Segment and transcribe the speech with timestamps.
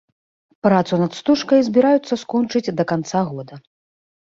[0.67, 3.63] Працу над стужкай збіраюцца скончыць да канца года.